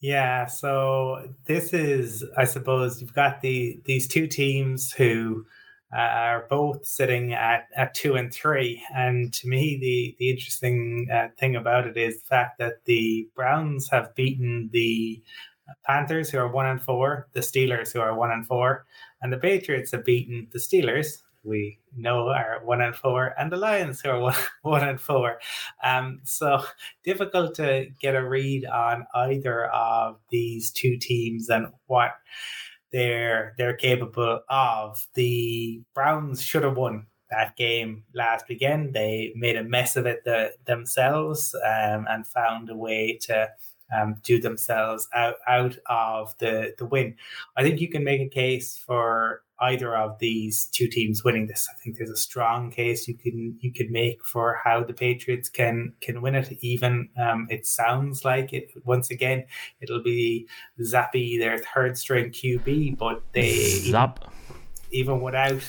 Yeah, 0.00 0.46
so 0.46 1.26
this 1.46 1.72
is, 1.72 2.24
I 2.36 2.44
suppose, 2.44 3.00
you've 3.00 3.14
got 3.14 3.40
the 3.40 3.80
these 3.86 4.06
two 4.06 4.26
teams 4.26 4.92
who 4.92 5.46
uh, 5.94 5.98
are 6.00 6.46
both 6.50 6.84
sitting 6.86 7.32
at, 7.32 7.68
at 7.76 7.94
two 7.94 8.14
and 8.14 8.32
three, 8.32 8.82
and 8.94 9.32
to 9.32 9.48
me, 9.48 9.78
the 9.80 10.14
the 10.18 10.30
interesting 10.30 11.08
uh, 11.12 11.28
thing 11.38 11.56
about 11.56 11.86
it 11.86 11.96
is 11.96 12.20
the 12.20 12.26
fact 12.26 12.58
that 12.58 12.84
the 12.84 13.26
Browns 13.34 13.88
have 13.90 14.14
beaten 14.14 14.68
the 14.72 15.22
Panthers, 15.86 16.30
who 16.30 16.38
are 16.38 16.48
one 16.52 16.66
and 16.66 16.82
four, 16.82 17.28
the 17.32 17.40
Steelers, 17.40 17.92
who 17.92 18.00
are 18.00 18.14
one 18.14 18.30
and 18.30 18.46
four, 18.46 18.84
and 19.22 19.32
the 19.32 19.38
Patriots 19.38 19.92
have 19.92 20.04
beaten 20.04 20.46
the 20.52 20.58
Steelers, 20.58 21.22
we 21.46 21.78
know 21.96 22.28
are 22.28 22.60
one 22.64 22.80
and 22.80 22.94
four, 22.94 23.34
and 23.38 23.50
the 23.50 23.56
Lions 23.56 24.00
who 24.00 24.10
are 24.10 24.20
one, 24.20 24.34
one 24.62 24.88
and 24.88 25.00
four. 25.00 25.38
Um, 25.82 26.20
so 26.24 26.64
difficult 27.04 27.54
to 27.56 27.86
get 28.00 28.14
a 28.14 28.26
read 28.26 28.64
on 28.66 29.06
either 29.14 29.66
of 29.66 30.16
these 30.30 30.70
two 30.70 30.96
teams 30.98 31.48
and 31.48 31.68
what 31.86 32.12
they're 32.92 33.54
they're 33.58 33.76
capable 33.76 34.40
of. 34.48 35.06
The 35.14 35.82
Browns 35.94 36.42
should 36.42 36.62
have 36.64 36.76
won 36.76 37.06
that 37.30 37.56
game 37.56 38.04
last 38.14 38.46
weekend. 38.48 38.94
They 38.94 39.32
made 39.34 39.56
a 39.56 39.64
mess 39.64 39.96
of 39.96 40.06
it 40.06 40.24
the, 40.24 40.52
themselves 40.66 41.54
um, 41.56 42.06
and 42.08 42.26
found 42.26 42.70
a 42.70 42.76
way 42.76 43.18
to 43.22 43.48
um, 43.94 44.16
do 44.22 44.40
themselves 44.40 45.08
out, 45.14 45.36
out 45.48 45.76
of 45.86 46.34
the, 46.38 46.74
the 46.78 46.86
win. 46.86 47.16
I 47.56 47.62
think 47.62 47.80
you 47.80 47.88
can 47.88 48.04
make 48.04 48.20
a 48.20 48.28
case 48.28 48.76
for 48.76 49.42
either 49.60 49.96
of 49.96 50.18
these 50.18 50.66
two 50.66 50.88
teams 50.88 51.24
winning 51.24 51.46
this. 51.46 51.68
I 51.70 51.78
think 51.78 51.96
there's 51.96 52.10
a 52.10 52.16
strong 52.16 52.70
case 52.70 53.08
you 53.08 53.14
can 53.14 53.56
you 53.60 53.72
could 53.72 53.90
make 53.90 54.24
for 54.24 54.60
how 54.62 54.84
the 54.84 54.92
Patriots 54.92 55.48
can 55.48 55.94
can 56.00 56.20
win 56.20 56.34
it. 56.34 56.52
Even 56.60 57.08
um, 57.18 57.46
it 57.50 57.66
sounds 57.66 58.24
like 58.24 58.52
it 58.52 58.70
once 58.84 59.10
again 59.10 59.44
it'll 59.80 60.02
be 60.02 60.46
Zappe 60.80 61.38
their 61.38 61.58
third 61.58 61.96
string 61.96 62.30
QB, 62.30 62.98
but 62.98 63.22
they 63.32 63.52
Zap. 63.54 64.24
even 64.90 65.20
without 65.20 65.62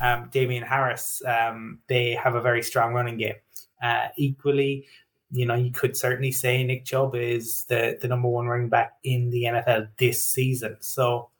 um, 0.00 0.28
Damien 0.32 0.62
Harris, 0.62 1.22
um, 1.26 1.80
they 1.88 2.12
have 2.12 2.34
a 2.34 2.40
very 2.40 2.62
strong 2.62 2.94
running 2.94 3.18
game. 3.18 3.36
Uh, 3.82 4.08
equally, 4.16 4.86
you 5.34 5.44
know, 5.44 5.56
you 5.56 5.72
could 5.72 5.96
certainly 5.96 6.30
say 6.30 6.62
Nick 6.62 6.84
Chubb 6.84 7.16
is 7.16 7.64
the, 7.64 7.98
the 8.00 8.06
number 8.06 8.28
one 8.28 8.46
running 8.46 8.68
back 8.68 8.92
in 9.02 9.30
the 9.30 9.42
NFL 9.42 9.88
this 9.98 10.24
season. 10.24 10.76
So, 10.80 11.30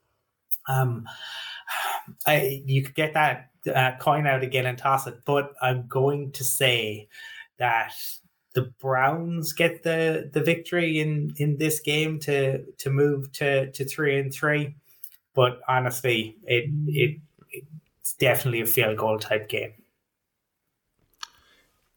um, 0.68 1.06
I 2.26 2.62
you 2.66 2.82
could 2.82 2.96
get 2.96 3.14
that 3.14 3.50
uh, 3.72 3.92
coin 4.00 4.26
out 4.26 4.42
again 4.42 4.66
and 4.66 4.76
toss 4.76 5.06
it, 5.06 5.20
but 5.24 5.54
I'm 5.62 5.86
going 5.86 6.32
to 6.32 6.44
say 6.44 7.08
that 7.58 7.94
the 8.54 8.72
Browns 8.80 9.52
get 9.52 9.84
the 9.84 10.28
the 10.32 10.42
victory 10.42 11.00
in 11.00 11.32
in 11.38 11.56
this 11.58 11.78
game 11.80 12.18
to 12.20 12.64
to 12.78 12.90
move 12.90 13.30
to 13.32 13.70
to 13.70 13.84
three 13.84 14.18
and 14.18 14.34
three. 14.34 14.74
But 15.34 15.60
honestly, 15.68 16.36
it 16.42 16.64
it 16.88 17.20
it's 17.52 18.14
definitely 18.14 18.60
a 18.60 18.66
field 18.66 18.98
goal 18.98 19.20
type 19.20 19.48
game. 19.48 19.72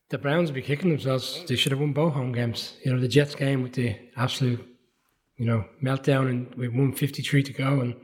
The 0.09 0.17
Browns 0.17 0.49
will 0.49 0.55
be 0.55 0.61
kicking 0.61 0.89
themselves. 0.89 1.43
They 1.47 1.55
should 1.55 1.71
have 1.73 1.81
won 1.81 1.91
both 1.91 2.13
home 2.13 2.31
games. 2.31 2.77
You 2.83 2.93
know, 2.93 2.99
the 2.99 3.09
Jets 3.09 3.35
game 3.35 3.61
with 3.61 3.73
the 3.73 3.95
absolute, 4.15 4.65
you 5.35 5.45
know, 5.45 5.65
meltdown, 5.83 6.29
and 6.29 6.47
with 6.55 6.69
153 6.69 7.43
to 7.43 7.53
go. 7.53 7.81
And 7.81 7.95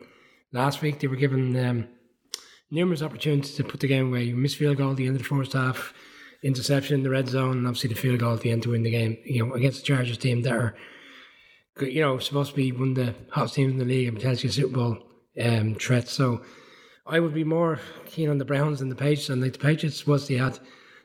last 0.51 0.81
week 0.81 0.99
they 0.99 1.07
were 1.07 1.15
given 1.15 1.55
um, 1.57 1.87
numerous 2.69 3.01
opportunities 3.01 3.55
to 3.55 3.63
put 3.63 3.79
the 3.79 3.87
game 3.87 4.07
away. 4.07 4.23
You 4.23 4.35
miss 4.35 4.55
field 4.55 4.77
goal 4.77 4.91
at 4.91 4.97
the 4.97 5.07
end 5.07 5.15
of 5.15 5.21
the 5.21 5.27
first 5.27 5.53
half. 5.53 5.93
interception 6.43 6.95
in 6.95 7.03
the 7.03 7.09
red 7.09 7.29
zone, 7.29 7.57
and 7.59 7.67
obviously 7.67 7.87
the 7.89 7.95
field 7.95 8.19
goal 8.19 8.33
at 8.33 8.41
the 8.41 8.51
end 8.51 8.63
to 8.63 8.71
win 8.71 8.83
the 8.83 8.91
game. 8.91 9.17
You 9.23 9.45
know, 9.45 9.53
against 9.53 9.79
the 9.79 9.85
Chargers 9.85 10.17
team 10.17 10.41
that 10.41 10.53
are, 10.53 10.75
you 11.79 12.01
know, 12.01 12.19
supposed 12.19 12.49
to 12.49 12.55
be 12.55 12.73
one 12.73 12.89
of 12.89 12.95
the 12.95 13.15
hottest 13.29 13.55
teams 13.55 13.71
in 13.71 13.79
the 13.79 13.85
league 13.85 14.09
and 14.09 14.17
potentially 14.17 14.51
Super 14.51 14.75
Bowl 14.75 14.97
um, 15.41 15.75
threat. 15.75 16.09
So 16.09 16.41
I 17.07 17.21
would 17.21 17.33
be 17.33 17.45
more 17.45 17.79
keen 18.07 18.29
on 18.29 18.39
the 18.39 18.45
Browns 18.45 18.79
than 18.79 18.89
the 18.89 18.95
Patriots. 18.95 19.29
And 19.29 19.41
like 19.41 19.53
the 19.53 19.59
Patriots 19.59 20.05
was 20.05 20.27
they 20.27 20.35
had 20.35 20.59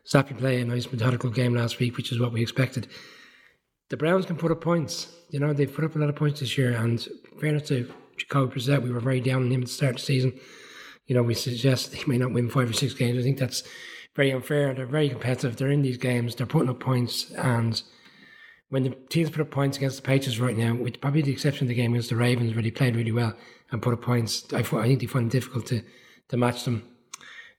Zappe 0.08 0.36
play 0.38 0.60
a 0.60 0.64
nice 0.64 0.90
methodical 0.90 1.30
game 1.30 1.54
last 1.54 1.78
week, 1.78 1.96
which 1.96 2.12
is 2.12 2.18
what 2.18 2.32
we 2.32 2.40
expected. 2.40 2.88
The 3.90 3.96
Browns 3.96 4.26
can 4.26 4.36
put 4.36 4.50
up 4.50 4.60
points. 4.60 5.08
You 5.30 5.40
know, 5.40 5.52
they've 5.52 5.72
put 5.72 5.84
up 5.84 5.96
a 5.96 5.98
lot 5.98 6.08
of 6.08 6.16
points 6.16 6.40
this 6.40 6.56
year. 6.56 6.72
And 6.72 7.06
fairness 7.38 7.68
to 7.68 7.92
Jacoby 8.16 8.54
Brissett, 8.54 8.82
we 8.82 8.90
were 8.90 9.00
very 9.00 9.20
down 9.20 9.42
on 9.42 9.50
him 9.50 9.62
at 9.62 9.66
the 9.66 9.72
start 9.72 9.90
of 9.90 9.96
the 9.96 10.02
season. 10.02 10.38
You 11.06 11.14
know, 11.14 11.22
we 11.22 11.34
suggest 11.34 11.94
he 11.94 12.10
may 12.10 12.18
not 12.18 12.32
win 12.32 12.48
five 12.48 12.70
or 12.70 12.74
six 12.74 12.94
games. 12.94 13.18
I 13.18 13.22
think 13.22 13.38
that's 13.38 13.62
very 14.16 14.30
unfair. 14.30 14.72
They're 14.72 14.86
very 14.86 15.10
competitive. 15.10 15.56
They're 15.56 15.70
in 15.70 15.82
these 15.82 15.98
games. 15.98 16.34
They're 16.34 16.46
putting 16.46 16.70
up 16.70 16.80
points. 16.80 17.30
And 17.32 17.82
when 18.70 18.84
the 18.84 18.90
teams 19.10 19.30
put 19.30 19.42
up 19.42 19.50
points 19.50 19.76
against 19.76 19.96
the 19.96 20.02
Patriots 20.02 20.38
right 20.38 20.56
now, 20.56 20.74
with 20.74 21.00
probably 21.00 21.22
the 21.22 21.32
exception 21.32 21.66
of 21.66 21.68
the 21.68 21.74
game 21.74 21.92
against 21.92 22.08
the 22.08 22.16
Ravens, 22.16 22.54
where 22.54 22.62
they 22.62 22.70
played 22.70 22.96
really 22.96 23.12
well 23.12 23.34
and 23.70 23.82
put 23.82 23.92
up 23.92 24.02
points, 24.02 24.46
I, 24.54 24.58
I 24.60 24.62
think 24.62 25.00
they 25.00 25.06
find 25.06 25.26
it 25.26 25.32
difficult 25.32 25.66
to, 25.66 25.82
to 26.28 26.36
match 26.38 26.64
them. 26.64 26.82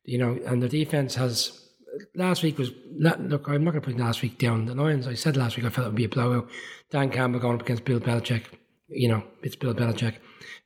You 0.03 0.17
know, 0.17 0.39
and 0.47 0.63
the 0.63 0.69
defense 0.69 1.13
has. 1.15 1.67
Last 2.15 2.43
week 2.43 2.57
was 2.57 2.71
look. 2.97 3.17
I'm 3.17 3.29
not 3.29 3.71
going 3.71 3.73
to 3.73 3.81
put 3.81 3.97
last 3.97 4.21
week 4.21 4.37
down. 4.37 4.65
The 4.65 4.75
Lions. 4.75 5.07
I 5.07 5.13
said 5.13 5.37
last 5.37 5.57
week 5.57 5.65
I 5.65 5.69
felt 5.69 5.87
it 5.87 5.89
would 5.89 5.95
be 5.95 6.05
a 6.05 6.09
blowout. 6.09 6.49
Dan 6.91 7.09
Campbell 7.09 7.39
going 7.39 7.55
up 7.55 7.61
against 7.61 7.85
Bill 7.85 7.99
Belichick. 7.99 8.45
You 8.87 9.09
know, 9.09 9.23
it's 9.43 9.55
Bill 9.55 9.73
Belichick. 9.73 10.15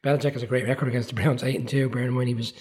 Belichick 0.03 0.33
has 0.33 0.43
a 0.43 0.47
great 0.47 0.67
record 0.67 0.87
against 0.89 1.09
the 1.09 1.15
Browns, 1.15 1.43
eight 1.43 1.59
and 1.59 1.67
two. 1.67 1.89
Bearing 1.89 2.09
in 2.09 2.13
mind 2.13 2.27
he 2.29 2.35
was 2.35 2.53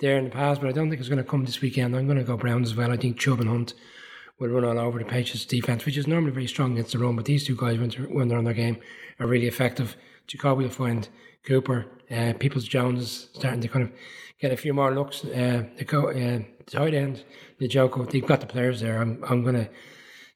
there 0.00 0.18
in 0.18 0.24
the 0.24 0.30
past, 0.30 0.60
but 0.60 0.68
I 0.68 0.72
don't 0.72 0.90
think 0.90 1.00
it's 1.00 1.08
going 1.08 1.22
to 1.22 1.28
come 1.28 1.44
this 1.44 1.60
weekend. 1.60 1.96
I'm 1.96 2.06
going 2.06 2.18
to 2.18 2.24
go 2.24 2.36
Browns 2.36 2.70
as 2.70 2.76
well. 2.76 2.92
I 2.92 2.96
think 2.96 3.18
Chubb 3.18 3.40
and 3.40 3.48
Hunt 3.48 3.74
will 4.38 4.48
run 4.48 4.64
all 4.64 4.78
over 4.78 4.98
the 4.98 5.04
Patriots 5.04 5.44
defense, 5.44 5.84
which 5.84 5.96
is 5.96 6.06
normally 6.06 6.32
very 6.32 6.46
strong 6.46 6.72
against 6.72 6.92
the 6.92 6.98
run. 6.98 7.16
But 7.16 7.24
these 7.24 7.44
two 7.44 7.56
guys, 7.56 7.78
when 7.78 8.28
they're, 8.28 8.38
on 8.38 8.44
their 8.44 8.54
game, 8.54 8.78
are 9.18 9.26
really 9.26 9.46
effective. 9.46 9.96
Jacoby 10.26 10.64
will 10.64 10.70
find 10.70 11.08
Cooper, 11.44 11.86
uh, 12.10 12.34
Peoples 12.38 12.64
Jones 12.64 13.28
starting 13.32 13.60
to 13.60 13.68
kind 13.68 13.84
of 13.84 13.92
get 14.40 14.52
a 14.52 14.56
few 14.56 14.74
more 14.74 14.94
looks. 14.94 15.24
Uh, 15.24 15.64
the, 15.76 15.98
uh, 15.98 16.70
tight 16.70 16.94
end, 16.94 17.24
the 17.58 17.68
Njoku, 17.68 18.10
they've 18.10 18.24
got 18.24 18.40
the 18.40 18.46
players 18.46 18.80
there. 18.80 19.00
I'm, 19.00 19.22
I'm 19.28 19.42
going 19.42 19.56
to 19.56 19.68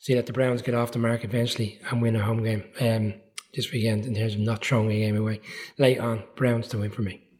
see 0.00 0.14
that 0.14 0.26
the 0.26 0.32
Browns 0.32 0.62
get 0.62 0.74
off 0.74 0.92
the 0.92 0.98
mark 0.98 1.24
eventually 1.24 1.78
and 1.90 2.02
win 2.02 2.16
a 2.16 2.22
home 2.22 2.42
game 2.42 2.64
um, 2.80 3.14
this 3.54 3.70
weekend 3.70 4.04
in 4.04 4.14
terms 4.14 4.34
of 4.34 4.40
not 4.40 4.64
throwing 4.64 4.90
a 4.90 4.98
game 4.98 5.16
away. 5.16 5.40
Late 5.78 5.98
on, 5.98 6.24
Browns 6.34 6.68
to 6.68 6.78
win 6.78 6.90
for 6.90 7.02
me. 7.02 7.31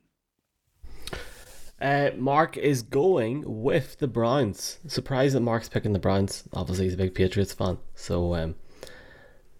Uh, 1.82 2.12
Mark 2.16 2.56
is 2.56 2.82
going 2.82 3.42
with 3.44 3.98
the 3.98 4.06
Browns. 4.06 4.78
Surprised 4.86 5.34
that 5.34 5.40
Mark's 5.40 5.68
picking 5.68 5.92
the 5.92 5.98
Browns. 5.98 6.44
Obviously, 6.52 6.84
he's 6.84 6.94
a 6.94 6.96
big 6.96 7.12
Patriots 7.12 7.52
fan. 7.52 7.78
So, 7.96 8.36
um, 8.36 8.54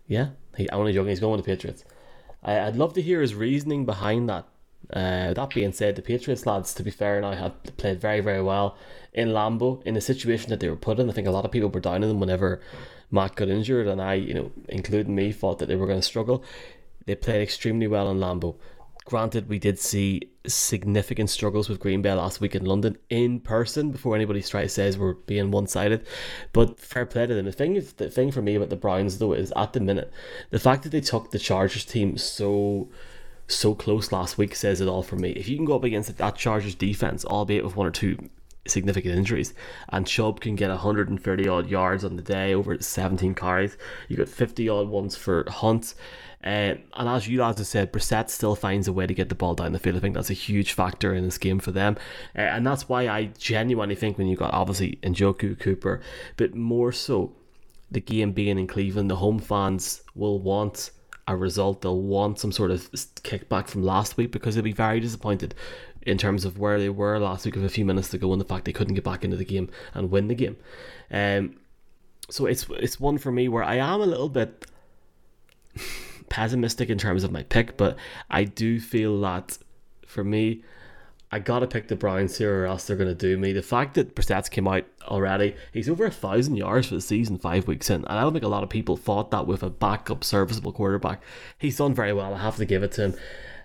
yeah, 0.07 0.29
he 0.57 0.71
I'm 0.71 0.79
only 0.79 0.93
joking. 0.93 1.09
He's 1.09 1.19
going 1.19 1.37
with 1.37 1.45
the 1.45 1.51
Patriots. 1.51 1.85
I, 2.45 2.61
I'd 2.61 2.77
love 2.77 2.95
to 2.95 3.03
hear 3.03 3.21
his 3.21 3.35
reasoning 3.35 3.85
behind 3.85 4.29
that. 4.29 4.47
Uh, 4.93 5.35
that 5.35 5.51
being 5.51 5.73
said, 5.73 5.97
the 5.97 6.03
Patriots 6.03 6.47
lads, 6.47 6.73
to 6.75 6.85
be 6.85 6.93
fair, 6.93 7.17
and 7.17 7.27
I 7.27 7.35
had 7.35 7.77
played 7.77 8.01
very, 8.01 8.21
very 8.21 8.43
well 8.43 8.77
in 9.13 9.31
Lambeau 9.31 9.83
in 9.85 9.95
the 9.95 10.01
situation 10.01 10.51
that 10.51 10.61
they 10.61 10.69
were 10.69 10.77
put 10.77 11.01
in. 11.01 11.11
I 11.11 11.13
think 11.13 11.27
a 11.27 11.33
lot 11.33 11.45
of 11.45 11.51
people 11.51 11.71
were 11.71 11.81
down 11.81 12.05
on 12.05 12.09
them 12.09 12.21
whenever 12.21 12.61
Mac 13.11 13.35
got 13.35 13.49
injured, 13.49 13.89
and 13.89 14.01
I, 14.01 14.15
you 14.15 14.35
know, 14.35 14.53
including 14.69 15.17
me, 15.17 15.33
thought 15.33 15.59
that 15.59 15.67
they 15.67 15.77
were 15.77 15.87
going 15.87 16.01
to 16.01 16.07
struggle. 16.07 16.45
They 17.07 17.17
played 17.17 17.43
extremely 17.43 17.89
well 17.89 18.09
in 18.11 18.19
Lambeau. 18.19 18.55
Granted, 19.05 19.49
we 19.49 19.59
did 19.59 19.79
see 19.79 20.31
significant 20.47 21.31
struggles 21.31 21.69
with 21.69 21.81
Green 21.81 22.03
Bay 22.03 22.13
last 22.13 22.41
week 22.41 22.55
in 22.55 22.65
London 22.65 22.97
in 23.11 23.41
person 23.41 23.91
before 23.91 24.15
anybody 24.15 24.43
tries 24.43 24.73
says 24.73 24.97
we're 24.97 25.15
being 25.15 25.51
one 25.51 25.67
sided. 25.67 26.07
But 26.53 26.79
fair 26.79 27.07
play 27.07 27.27
to 27.27 27.35
them. 27.35 27.47
The 27.47 27.53
thing, 27.53 27.75
the 27.75 28.11
thing 28.11 28.31
for 28.31 28.43
me 28.43 28.55
about 28.55 28.71
the 28.71 28.77
Browns 28.77 29.19
though 29.19 29.33
is 29.33 29.53
at 29.57 29.73
the 29.73 29.81
minute, 29.81 30.13
the 30.51 30.59
fact 30.59 30.85
that 30.85 30.91
they 30.91 31.01
took 31.01 31.31
the 31.31 31.39
Chargers 31.39 31.85
team 31.85 32.17
so 32.17 32.89
so 33.49 33.75
close 33.75 34.13
last 34.13 34.39
week 34.39 34.55
says 34.55 34.81
it 34.81 34.89
all 34.89 35.03
for 35.03 35.17
me. 35.17 35.31
If 35.31 35.49
you 35.49 35.57
can 35.57 35.65
go 35.65 35.77
up 35.77 35.85
against 35.85 36.17
that 36.17 36.37
Chargers 36.37 36.75
defense, 36.75 37.25
albeit 37.25 37.65
with 37.65 37.77
one 37.77 37.87
or 37.87 37.91
two 37.91 38.31
significant 38.67 39.17
injuries, 39.17 39.55
and 39.89 40.07
Chubb 40.07 40.41
can 40.41 40.55
get 40.55 40.71
130 40.71 41.49
odd 41.49 41.69
yards 41.69 42.05
on 42.05 42.17
the 42.17 42.23
day 42.23 42.55
over 42.55 42.79
17 42.79 43.35
carries, 43.35 43.77
you 44.09 44.17
got 44.17 44.29
50 44.29 44.69
odd 44.69 44.89
ones 44.89 45.17
for 45.17 45.45
Hunt. 45.49 45.95
Uh, 46.45 46.75
and 46.97 47.09
as 47.09 47.29
you 47.29 47.41
lads 47.41 47.59
have 47.59 47.67
said, 47.69 47.93
Brissett 47.93 48.29
still 48.29 48.57
finds 48.57 48.89
a 48.89 48.93
way 48.93 49.07
to 49.07 49.15
get 49.15 49.29
the 49.29 49.35
ball 49.35 49.55
down 49.55 49.73
the 49.73 49.79
field. 49.79 49.97
I 49.97 50.01
think 50.01 50.17
that's 50.17 50.31
a 50.31 50.35
huge 50.35 50.73
factor 50.73 51.15
in 51.15 51.25
this 51.25 51.39
game 51.39 51.61
for 51.61 51.71
them. 51.71 51.97
Uh, 52.37 52.41
and 52.41 52.67
that's 52.67 52.89
why 52.89 53.07
I 53.07 53.27
genuinely 53.39 53.95
think 53.95 54.19
when 54.19 54.27
you 54.27 54.37
got 54.37 54.53
obviously 54.53 54.99
Njoku, 55.03 55.59
Cooper, 55.59 56.01
but 56.37 56.57
more 56.57 56.91
so 56.91 57.37
the 57.93 58.01
game 58.01 58.33
being 58.33 58.59
in 58.59 58.67
Cleveland, 58.67 59.09
the 59.09 59.17
home 59.17 59.39
fans 59.39 60.03
will 60.17 60.41
want 60.41 60.91
a 61.29 61.37
result. 61.37 61.83
They'll 61.83 62.03
want 62.03 62.41
some 62.41 62.51
sort 62.51 62.71
of 62.71 62.91
kickback 63.23 63.69
from 63.69 63.85
last 63.85 64.17
week 64.17 64.33
because 64.33 64.55
they'll 64.55 64.65
be 64.65 64.73
very 64.73 64.99
disappointed 64.99 65.55
in 66.07 66.19
terms 66.19 66.45
of 66.45 66.59
where 66.59 66.79
they 66.79 66.89
were 66.89 67.19
last 67.19 67.45
week 67.45 67.57
of 67.57 67.65
a 67.65 67.69
few 67.69 67.85
minutes 67.85 68.09
to 68.09 68.19
go 68.19 68.33
and 68.33 68.41
the 68.41 68.45
fact 68.45 68.65
they 68.65 68.73
couldn't 68.73 68.95
get 68.95 69.05
back 69.05 69.25
into 69.25 69.37
the 69.37 69.45
game 69.45 69.71
and 69.95 70.11
win 70.11 70.29
the 70.29 70.35
game. 70.35 70.57
Um, 71.11 71.57
so 72.31 72.47
it's 72.47 72.67
it's 72.71 72.99
one 72.99 73.19
for 73.19 73.31
me 73.31 73.49
where 73.49 73.65
I 73.65 73.77
am 73.77 74.01
a 74.01 74.07
little 74.07 74.29
bit 74.29 74.67
pessimistic 76.29 76.89
in 76.89 76.99
terms 76.99 77.25
of 77.25 77.33
my 77.33 77.43
pick, 77.43 77.77
but 77.77 77.97
I 78.31 78.45
do 78.45 78.81
feel 78.81 79.21
that 79.21 79.59
for 80.07 80.25
me, 80.25 80.63
I 81.31 81.39
gotta 81.39 81.67
pick 81.67 81.89
the 81.89 81.97
Browns 81.97 82.37
here, 82.39 82.63
or 82.63 82.67
else 82.67 82.87
they're 82.87 82.97
gonna 82.97 83.15
do 83.15 83.37
me. 83.39 83.53
The 83.53 83.63
fact 83.63 83.95
that 83.95 84.15
Brissett's 84.15 84.49
came 84.49 84.69
out 84.69 84.85
already, 85.05 85.57
he's 85.73 85.89
over 85.89 86.05
a 86.05 86.11
thousand 86.11 86.57
yards 86.57 86.89
for 86.89 86.95
the 86.95 87.01
season, 87.01 87.39
five 87.39 87.67
weeks 87.67 87.91
in, 87.91 88.05
and 88.05 88.19
I 88.19 88.23
don't 88.23 88.33
think 88.33 88.45
a 88.45 88.49
lot 88.49 88.63
of 88.63 88.69
people 88.69 88.97
thought 88.97 89.31
that 89.31 89.47
with 89.47 89.63
a 89.63 89.71
backup, 89.71 90.25
serviceable 90.25 90.73
quarterback. 90.73 91.23
He's 91.59 91.77
done 91.77 91.95
very 91.95 92.13
well. 92.13 92.35
I 92.35 92.39
have 92.39 92.57
to 92.57 92.67
give 92.67 92.83
it 92.83 92.93
to 92.93 93.03
him. 93.03 93.15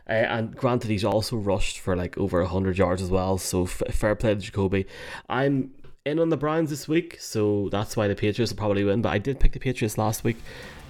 Uh, 0.09 0.13
and 0.13 0.55
granted, 0.55 0.89
he's 0.89 1.03
also 1.03 1.35
rushed 1.35 1.79
for 1.79 1.95
like 1.95 2.17
over 2.17 2.43
hundred 2.45 2.77
yards 2.77 3.01
as 3.01 3.09
well. 3.09 3.37
So 3.37 3.63
f- 3.63 3.83
fair 3.91 4.15
play 4.15 4.35
to 4.35 4.39
Jacoby. 4.39 4.85
I'm 5.27 5.71
in 6.05 6.19
on 6.19 6.29
the 6.29 6.37
Browns 6.37 6.69
this 6.69 6.87
week, 6.87 7.17
so 7.19 7.67
that's 7.69 7.97
why 7.97 8.07
the 8.07 8.15
Patriots 8.15 8.51
will 8.51 8.57
probably 8.57 8.83
win. 8.83 9.01
But 9.01 9.09
I 9.09 9.17
did 9.17 9.39
pick 9.39 9.51
the 9.51 9.59
Patriots 9.59 9.97
last 9.97 10.23
week. 10.23 10.37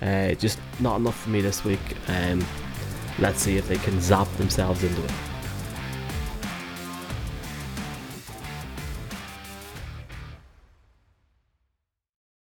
Uh, 0.01 0.33
just 0.33 0.59
not 0.79 0.97
enough 0.97 1.19
for 1.19 1.29
me 1.31 1.41
this 1.41 1.63
week. 1.63 1.79
Um, 2.07 2.45
let's 3.19 3.39
see 3.39 3.57
if 3.57 3.67
they 3.67 3.77
can 3.77 3.99
zap 3.99 4.31
themselves 4.37 4.83
into 4.83 5.03
it. 5.03 5.11